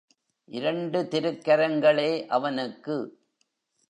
[0.49, 2.95] இரண்டு திருக்கரங்களே அவனுக்கு.